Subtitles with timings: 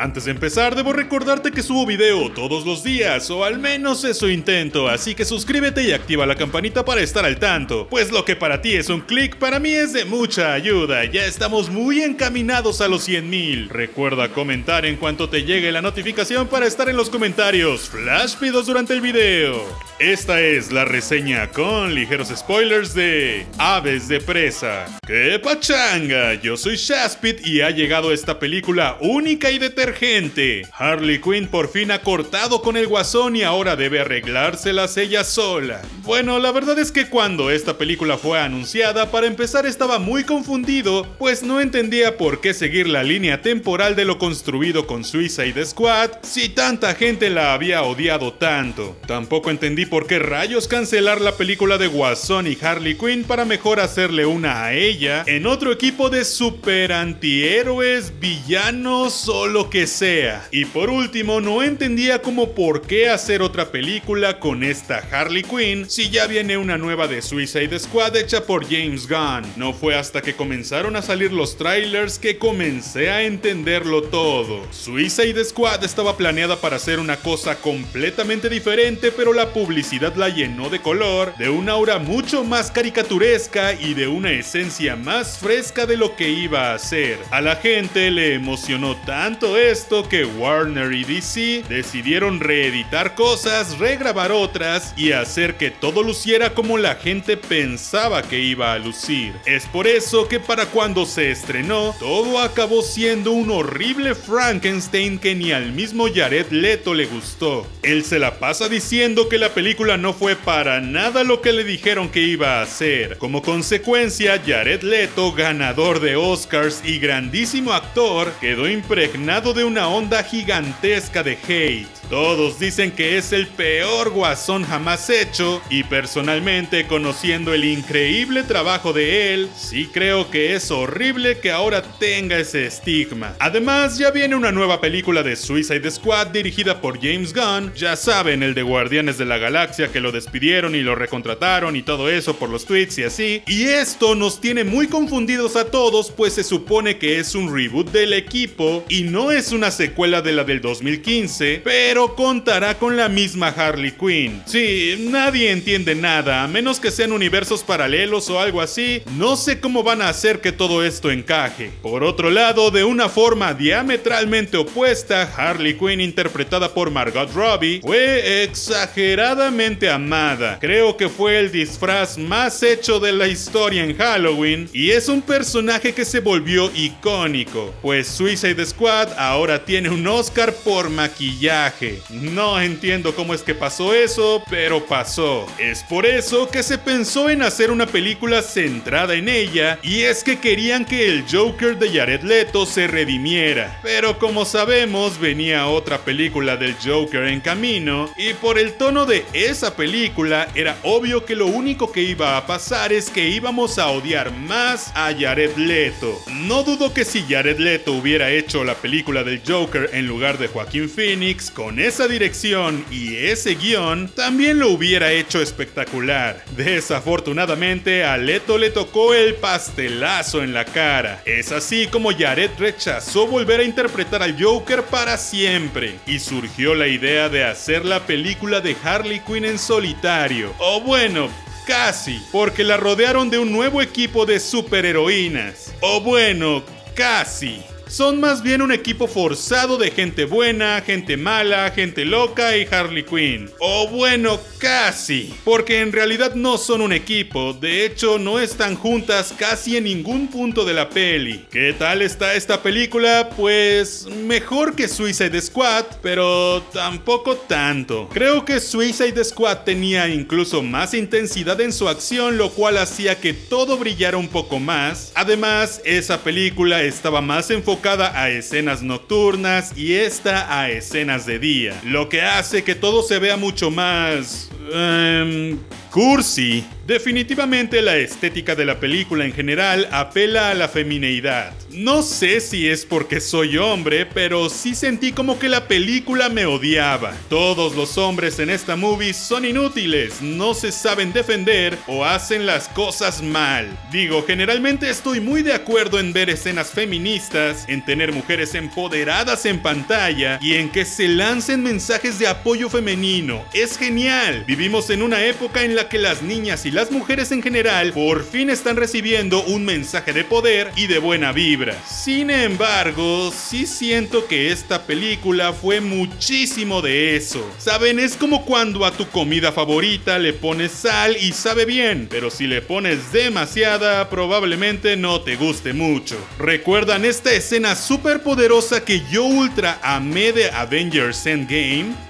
[0.00, 4.30] Antes de empezar, debo recordarte que subo video todos los días, o al menos eso
[4.30, 8.34] intento, así que suscríbete y activa la campanita para estar al tanto, pues lo que
[8.34, 12.80] para ti es un clic, para mí es de mucha ayuda, ya estamos muy encaminados
[12.80, 13.68] a los 100.000.
[13.68, 18.64] Recuerda comentar en cuanto te llegue la notificación para estar en los comentarios, flash pidos
[18.64, 19.62] durante el video.
[19.98, 24.86] Esta es la reseña con ligeros spoilers de Aves de Presa.
[25.06, 26.40] ¡Qué pachanga!
[26.40, 29.58] Yo soy Shaspit y ha llegado esta película única y
[29.90, 30.62] detergente.
[30.72, 35.82] Harley Quinn por fin ha cortado con el guasón y ahora debe arreglárselas ella sola.
[36.04, 41.06] Bueno, la verdad es que cuando esta película fue anunciada, para empezar estaba muy confundido,
[41.18, 46.10] pues no entendía por qué seguir la línea temporal de lo construido con Suicide Squad
[46.22, 48.96] si tanta gente la había odiado tanto.
[49.06, 53.80] Tampoco entendí por qué rayos cancelar la película de Guasón y Harley Quinn para mejor
[53.80, 60.46] hacerle una a ella en otro equipo de super antihéroes, villanos o lo sea.
[60.50, 65.88] Y por último, no entendía como por qué hacer otra película con esta Harley Quinn
[65.88, 69.50] si ya viene una nueva de Suicide Squad hecha por James Gunn.
[69.56, 74.66] No fue hasta que comenzaron a salir los trailers que comencé a entenderlo todo.
[74.72, 80.70] Suicide Squad estaba planeada para hacer una cosa completamente diferente, pero la publicidad la llenó
[80.70, 85.96] de color, de una aura mucho más caricaturesca y de una esencia más fresca de
[85.96, 87.18] lo que iba a ser.
[87.30, 94.32] A la gente le emocionó tanto esto que Warner y DC decidieron reeditar cosas, regrabar
[94.32, 99.34] otras y hacer que todo luciera como la gente pensaba que iba a lucir.
[99.44, 105.34] Es por eso que para cuando se estrenó, todo acabó siendo un horrible Frankenstein que
[105.34, 107.66] ni al mismo Jared Leto le gustó.
[107.82, 111.64] Él se la pasa diciendo que la película no fue para nada lo que le
[111.64, 113.18] dijeron que iba a hacer.
[113.18, 120.22] Como consecuencia, Jared Leto, ganador de Oscars y grandísimo actor, quedó impregnado de una onda
[120.22, 121.88] gigantesca de hate.
[122.10, 128.92] Todos dicen que es el peor guasón jamás hecho y personalmente conociendo el increíble trabajo
[128.92, 133.36] de él, sí creo que es horrible que ahora tenga ese estigma.
[133.38, 138.42] Además, ya viene una nueva película de Suicide Squad dirigida por James Gunn, ya saben,
[138.42, 142.36] el de Guardianes de la Galaxia que lo despidieron y lo recontrataron y todo eso
[142.36, 143.42] por los tweets y así.
[143.46, 147.90] Y esto nos tiene muy confundidos a todos pues se supone que es un reboot
[147.92, 153.08] del equipo y no es una secuela de la del 2015, pero contará con la
[153.08, 154.42] misma Harley Quinn.
[154.44, 159.58] Sí, nadie entiende nada, a menos que sean universos paralelos o algo así, no sé
[159.58, 161.70] cómo van a hacer que todo esto encaje.
[161.80, 168.44] Por otro lado, de una forma diametralmente opuesta, Harley Quinn interpretada por Margot Robbie fue
[168.44, 170.58] exageradamente amada.
[170.60, 175.22] Creo que fue el disfraz más hecho de la historia en Halloween y es un
[175.22, 182.02] personaje que se volvió icónico, pues Suicide Squad ahora tiene un Oscar por maquillaje.
[182.10, 185.46] No entiendo cómo es que pasó eso, pero pasó.
[185.58, 190.24] Es por eso que se pensó en hacer una película centrada en ella, y es
[190.24, 193.78] que querían que el Joker de Jared Leto se redimiera.
[193.82, 199.24] Pero como sabemos, venía otra película del Joker en camino, y por el tono de
[199.32, 203.88] esa película era obvio que lo único que iba a pasar es que íbamos a
[203.88, 206.20] odiar más a Jared Leto.
[206.26, 210.48] No dudo que si Jared Leto hubiera hecho la película del Joker en lugar de
[210.48, 216.44] Joaquín Phoenix, con esa dirección y ese guion, también lo hubiera hecho espectacular.
[216.56, 221.22] Desafortunadamente, a Leto le tocó el pastelazo en la cara.
[221.24, 226.88] Es así como Jared rechazó volver a interpretar al Joker para siempre, y surgió la
[226.88, 230.52] idea de hacer la película de Harley Quinn en solitario.
[230.58, 231.30] O bueno,
[231.66, 235.72] casi, porque la rodearon de un nuevo equipo de superheroínas.
[235.80, 236.64] O bueno,
[236.94, 242.64] casi son más bien un equipo forzado de gente buena, gente mala, gente loca y
[242.70, 243.50] Harley Quinn.
[243.58, 249.34] O bueno, casi, porque en realidad no son un equipo, de hecho no están juntas
[249.36, 251.46] casi en ningún punto de la peli.
[251.50, 253.30] ¿Qué tal está esta película?
[253.36, 258.08] Pues mejor que Suicide Squad, pero tampoco tanto.
[258.12, 263.32] Creo que Suicide Squad tenía incluso más intensidad en su acción, lo cual hacía que
[263.32, 265.10] todo brillara un poco más.
[265.16, 267.79] Además, esa película estaba más enfocada
[268.14, 273.18] a escenas nocturnas y esta a escenas de día, lo que hace que todo se
[273.18, 275.58] vea mucho más Em,
[275.90, 276.64] cursi.
[276.86, 281.52] Definitivamente la estética de la película en general apela a la femineidad.
[281.70, 286.46] No sé si es porque soy hombre, pero sí sentí como que la película me
[286.46, 287.14] odiaba.
[287.28, 292.68] Todos los hombres en esta movie son inútiles, no se saben defender o hacen las
[292.68, 293.68] cosas mal.
[293.92, 299.60] Digo, generalmente estoy muy de acuerdo en ver escenas feministas, en tener mujeres empoderadas en
[299.60, 303.44] pantalla y en que se lancen mensajes de apoyo femenino.
[303.52, 304.42] Es genial.
[304.46, 308.24] Vivimos en una época en la que las niñas y las mujeres en general por
[308.24, 311.76] fin están recibiendo un mensaje de poder y de buena vibra.
[311.86, 317.44] Sin embargo, sí siento que esta película fue muchísimo de eso.
[317.58, 322.30] Saben, es como cuando a tu comida favorita le pones sal y sabe bien, pero
[322.30, 326.16] si le pones demasiada probablemente no te guste mucho.
[326.38, 332.09] ¿Recuerdan esta escena súper poderosa que yo ultra amé de Avengers Endgame?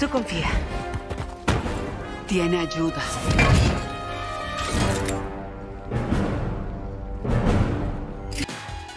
[0.00, 0.48] Tú confía.
[2.26, 3.02] Tiene ayuda.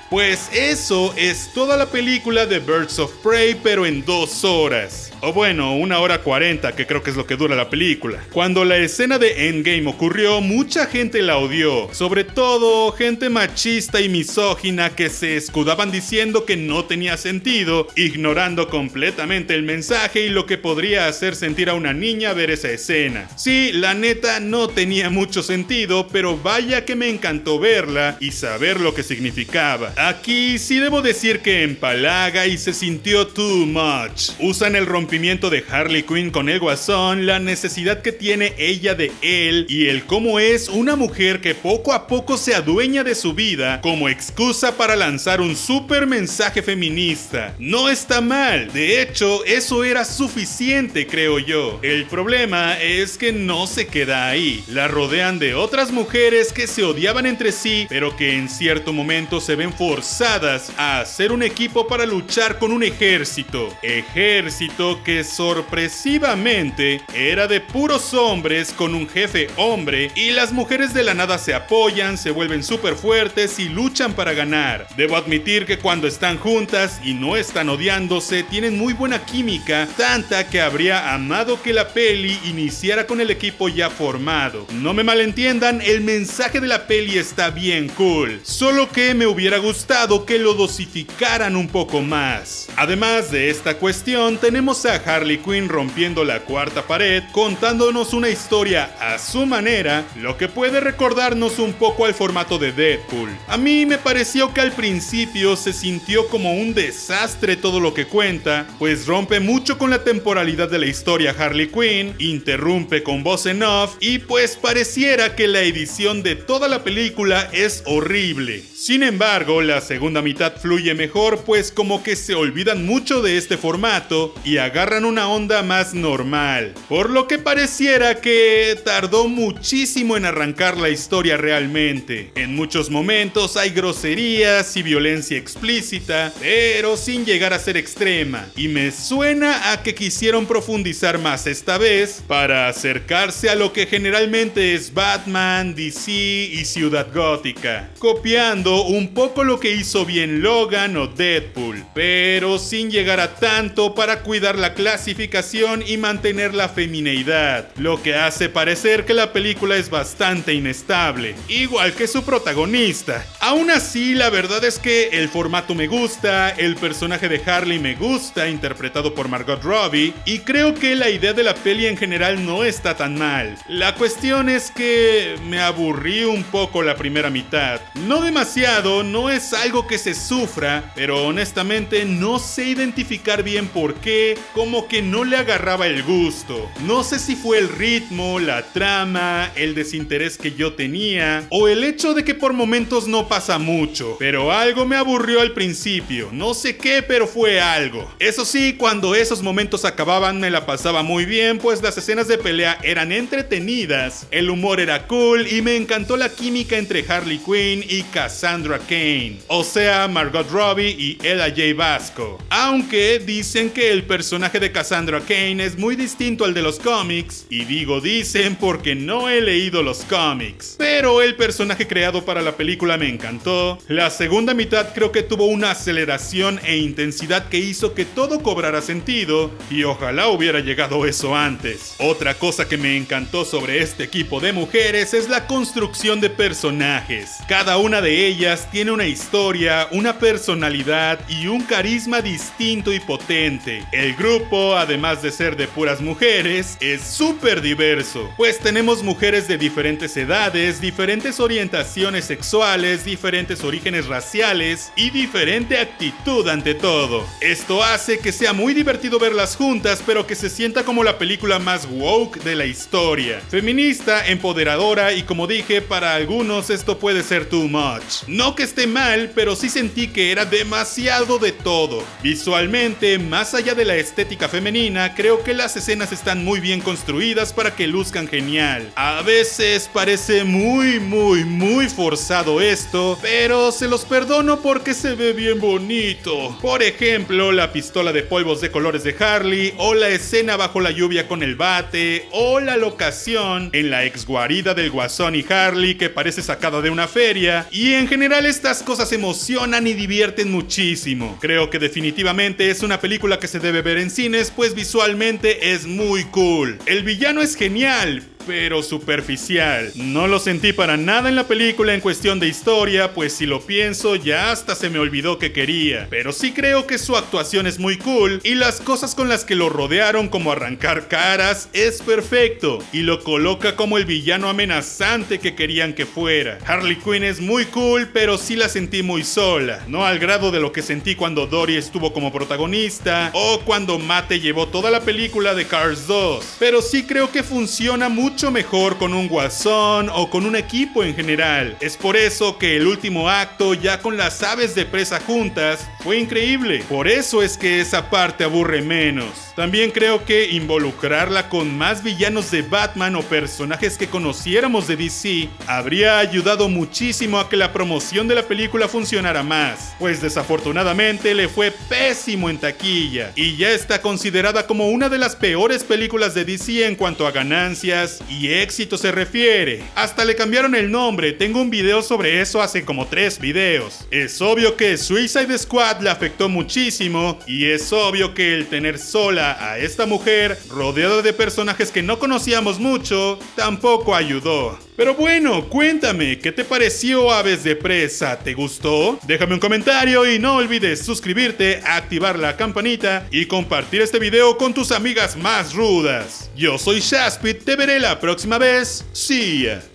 [0.09, 5.12] Pues eso es toda la película de Birds of Prey, pero en dos horas.
[5.25, 8.21] O bueno, una hora cuarenta, que creo que es lo que dura la película.
[8.33, 11.87] Cuando la escena de Endgame ocurrió, mucha gente la odió.
[11.93, 18.67] Sobre todo, gente machista y misógina que se escudaban diciendo que no tenía sentido, ignorando
[18.67, 23.29] completamente el mensaje y lo que podría hacer sentir a una niña ver esa escena.
[23.37, 28.81] Sí, la neta no tenía mucho sentido, pero vaya que me encantó verla y saber
[28.81, 29.93] lo que significaba.
[29.95, 34.31] Aquí sí debo decir que empalaga y se sintió too much.
[34.41, 39.11] Usan el rompimiento de Harley Quinn con el guasón, la necesidad que tiene ella de
[39.21, 43.35] él y el cómo es una mujer que poco a poco se adueña de su
[43.35, 47.53] vida como excusa para lanzar un super mensaje feminista.
[47.59, 51.79] No está mal, de hecho eso era suficiente creo yo.
[51.83, 54.63] El problema es que no se queda ahí.
[54.67, 59.39] La rodean de otras mujeres que se odiaban entre sí, pero que en cierto momento
[59.39, 63.69] se ven forzadas a hacer un equipo para luchar con un ejército.
[63.83, 71.03] Ejército que sorpresivamente era de puros hombres con un jefe hombre y las mujeres de
[71.03, 74.87] la nada se apoyan, se vuelven súper fuertes y luchan para ganar.
[74.95, 80.49] Debo admitir que cuando están juntas y no están odiándose, tienen muy buena química, tanta
[80.49, 84.65] que habría amado que la peli iniciara con el equipo ya formado.
[84.71, 89.57] No me malentiendan, el mensaje de la peli está bien cool, solo que me hubiera
[89.57, 92.67] gustado que lo dosificaran un poco más.
[92.75, 98.95] Además de esta cuestión, tenemos a Harley Quinn rompiendo la cuarta pared, contándonos una historia
[98.99, 103.29] a su manera, lo que puede recordarnos un poco al formato de Deadpool.
[103.47, 108.05] A mí me pareció que al principio se sintió como un desastre todo lo que
[108.05, 113.45] cuenta, pues rompe mucho con la temporalidad de la historia Harley Quinn, interrumpe con voz
[113.45, 118.63] en off y pues pareciera que la edición de toda la película es horrible.
[118.75, 123.57] Sin embargo, la segunda mitad fluye mejor pues como que se olvidan mucho de este
[123.57, 130.25] formato y agarran una onda más normal, por lo que pareciera que tardó muchísimo en
[130.25, 132.31] arrancar la historia realmente.
[132.35, 138.67] En muchos momentos hay groserías y violencia explícita, pero sin llegar a ser extrema, y
[138.67, 144.73] me suena a que quisieron profundizar más esta vez para acercarse a lo que generalmente
[144.73, 151.07] es Batman, DC y Ciudad Gótica, copiando un poco lo que hizo bien Logan o
[151.07, 158.01] Deadpool, pero sin llegar a tanto para cuidar la clasificación y mantener la femineidad, lo
[158.01, 163.25] que hace parecer que la película es bastante inestable, igual que su protagonista.
[163.41, 167.95] Aún así, la verdad es que el formato me gusta, el personaje de Harley me
[167.95, 172.45] gusta, interpretado por Margot Robbie, y creo que la idea de la peli en general
[172.45, 173.57] no está tan mal.
[173.67, 179.53] La cuestión es que me aburrí un poco la primera mitad, no demasiado no es
[179.53, 185.23] algo que se sufra, pero honestamente no sé identificar bien por qué, como que no
[185.23, 186.69] le agarraba el gusto.
[186.85, 191.83] No sé si fue el ritmo, la trama, el desinterés que yo tenía, o el
[191.83, 196.53] hecho de que por momentos no pasa mucho, pero algo me aburrió al principio, no
[196.53, 198.09] sé qué, pero fue algo.
[198.19, 202.37] Eso sí, cuando esos momentos acababan me la pasaba muy bien, pues las escenas de
[202.37, 207.83] pelea eran entretenidas, el humor era cool y me encantó la química entre Harley Quinn
[207.87, 211.73] y Cassandra Sandra Kane, o sea, Margot Robbie y Ella J.
[211.75, 212.37] Vasco.
[212.49, 216.77] Aunque dicen que el personaje personaje de Cassandra Kane es muy distinto al de los
[216.77, 220.75] cómics, y digo dicen porque no he leído los cómics.
[220.77, 223.77] Pero el personaje creado para la película me encantó.
[223.87, 228.81] La segunda mitad creo que tuvo una aceleración e intensidad que hizo que todo cobrara
[228.81, 231.95] sentido, y ojalá hubiera llegado eso antes.
[231.99, 237.29] Otra cosa que me encantó sobre este equipo de mujeres es la construcción de personajes.
[237.47, 243.85] Cada una de ellas tiene una historia, una personalidad y un carisma distinto y potente.
[243.93, 244.32] El grupo,
[244.75, 250.81] además de ser de puras mujeres, es súper diverso, pues tenemos mujeres de diferentes edades,
[250.81, 257.27] diferentes orientaciones sexuales, diferentes orígenes raciales y diferente actitud ante todo.
[257.41, 261.59] Esto hace que sea muy divertido verlas juntas, pero que se sienta como la película
[261.59, 263.39] más woke de la historia.
[263.49, 268.23] Feminista, empoderadora y como dije, para algunos esto puede ser too much.
[268.27, 272.03] No que esté mal, pero sí sentí que era demasiado de todo.
[272.23, 277.53] Visualmente, más allá de la estética femenina, creo que las escenas están muy bien construidas
[277.53, 278.91] para que luzcan genial.
[278.95, 285.33] A veces parece muy, muy, muy forzado esto, pero se los perdono porque se ve
[285.33, 286.57] bien bonito.
[286.61, 290.91] Por ejemplo, la pistola de polvos de colores de Harley, o la escena bajo la
[290.91, 295.95] lluvia con el bate, o la locación en la ex guarida del Guasón y Harley
[295.95, 297.67] que parece sacada de una feria.
[297.71, 301.37] Y en general estas cosas emocionan y divierten muchísimo.
[301.39, 305.85] Creo que definitivamente es una película que se debe ver en cines, pues visualmente es
[305.85, 306.79] muy cool.
[306.85, 309.91] El villano es genial, pero superficial.
[309.95, 313.61] No lo sentí para nada en la película en cuestión de historia, pues si lo
[313.61, 316.07] pienso ya hasta se me olvidó que quería.
[316.09, 319.55] Pero sí creo que su actuación es muy cool y las cosas con las que
[319.55, 325.55] lo rodearon como arrancar caras es perfecto y lo coloca como el villano amenazante que
[325.55, 326.59] querían que fuera.
[326.65, 330.59] Harley Quinn es muy cool, pero sí la sentí muy sola, no al grado de
[330.59, 335.53] lo que sentí cuando Dory estuvo como protagonista o cuando Mate llevó toda la película
[335.53, 336.55] de Cars 2.
[336.59, 341.03] Pero sí creo que funciona mucho mucho mejor con un guasón o con un equipo
[341.03, 341.77] en general.
[341.79, 346.17] Es por eso que el último acto, ya con las aves de presa juntas, fue
[346.17, 346.83] increíble.
[346.89, 349.53] Por eso es que esa parte aburre menos.
[349.55, 355.47] También creo que involucrarla con más villanos de Batman o personajes que conociéramos de DC
[355.67, 361.47] habría ayudado muchísimo a que la promoción de la película funcionara más, pues desafortunadamente le
[361.47, 366.45] fue pésimo en taquilla y ya está considerada como una de las peores películas de
[366.45, 369.83] DC en cuanto a ganancias y éxito se refiere.
[369.95, 374.05] Hasta le cambiaron el nombre, tengo un video sobre eso hace como tres videos.
[374.11, 379.57] Es obvio que Suicide Squad le afectó muchísimo y es obvio que el tener sola
[379.59, 384.77] a esta mujer, rodeada de personajes que no conocíamos mucho, tampoco ayudó.
[384.95, 388.37] Pero bueno, cuéntame, ¿qué te pareció Aves de Presa?
[388.37, 389.19] ¿Te gustó?
[389.25, 394.73] Déjame un comentario y no olvides suscribirte, activar la campanita y compartir este video con
[394.73, 396.51] tus amigas más rudas.
[396.55, 399.03] Yo soy Shaspit, te veré la próxima vez.
[399.13, 399.92] See ya.